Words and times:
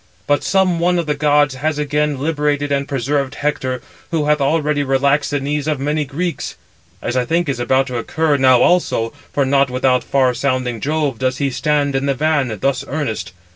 But 0.25 0.41
some 0.43 0.79
one 0.79 0.97
of 0.97 1.05
the 1.05 1.13
gods 1.13 1.53
has 1.53 1.77
again 1.77 2.17
liberated 2.19 2.71
and 2.71 2.87
preserved 2.87 3.35
Hector, 3.35 3.83
who 4.09 4.25
hath 4.25 4.41
already 4.41 4.81
relaxed 4.81 5.29
the 5.29 5.39
knees 5.39 5.67
of 5.67 5.79
many 5.79 6.05
Greeks; 6.05 6.55
as 7.03 7.15
I 7.15 7.23
think 7.23 7.47
is 7.47 7.59
about 7.59 7.85
[to 7.85 7.99
occur] 7.99 8.35
now 8.37 8.63
also, 8.63 9.13
for 9.31 9.45
not 9.45 9.69
without 9.69 10.03
far 10.03 10.33
sounding 10.33 10.81
Jove 10.81 11.19
does 11.19 11.37
he 11.37 11.51
stand 11.51 11.95
in 11.95 12.07
the 12.07 12.15
van, 12.15 12.57
thus 12.61 12.83
earnest. 12.87 13.31